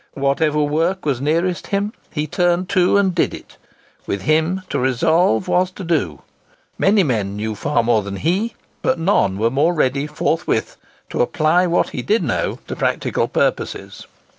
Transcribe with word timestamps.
Whatever 0.15 0.63
work 0.63 1.05
was 1.05 1.21
nearest 1.21 1.67
him, 1.67 1.93
he 2.11 2.25
turned 2.25 2.69
to 2.69 2.97
and 2.97 3.13
did 3.13 3.35
it. 3.35 3.57
With 4.07 4.23
him 4.23 4.63
to 4.69 4.79
resolve 4.79 5.47
was 5.47 5.69
to 5.73 5.83
do. 5.83 6.23
Many 6.79 7.03
men 7.03 7.35
knew 7.35 7.53
far 7.53 7.83
more 7.83 8.01
than 8.01 8.15
he; 8.15 8.55
but 8.81 8.97
none 8.97 9.37
were 9.37 9.51
more 9.51 9.75
ready 9.75 10.07
forthwith 10.07 10.75
to 11.11 11.21
apply 11.21 11.67
what 11.67 11.89
he 11.89 12.01
did 12.01 12.23
know 12.23 12.57
to 12.65 12.75
practical 12.75 13.27
purposes. 13.27 14.07